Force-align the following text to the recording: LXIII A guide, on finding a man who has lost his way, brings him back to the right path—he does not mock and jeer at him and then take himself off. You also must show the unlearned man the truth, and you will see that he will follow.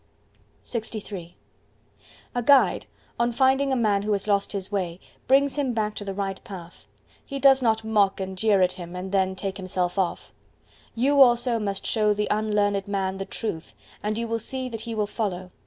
LXIII 0.63 1.37
A 2.33 2.41
guide, 2.41 2.87
on 3.19 3.31
finding 3.31 3.71
a 3.71 3.75
man 3.75 4.01
who 4.01 4.13
has 4.13 4.27
lost 4.27 4.51
his 4.51 4.71
way, 4.71 4.99
brings 5.27 5.57
him 5.59 5.73
back 5.73 5.93
to 5.93 6.03
the 6.03 6.15
right 6.15 6.43
path—he 6.43 7.37
does 7.37 7.61
not 7.61 7.83
mock 7.83 8.19
and 8.19 8.35
jeer 8.35 8.63
at 8.63 8.71
him 8.71 8.95
and 8.95 9.11
then 9.11 9.35
take 9.35 9.57
himself 9.57 9.99
off. 9.99 10.33
You 10.95 11.21
also 11.21 11.59
must 11.59 11.85
show 11.85 12.15
the 12.15 12.27
unlearned 12.31 12.87
man 12.87 13.19
the 13.19 13.25
truth, 13.25 13.75
and 14.01 14.17
you 14.17 14.27
will 14.27 14.39
see 14.39 14.69
that 14.69 14.81
he 14.81 14.95
will 14.95 15.05
follow. 15.05 15.51